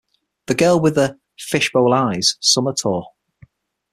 "The 0.47 0.55
Girl 0.55 0.79
with 0.81 0.95
the...Fishbowl 0.95 1.93
Eyes" 1.93 2.35
Summer 2.39 2.73
Tour. 2.75 3.05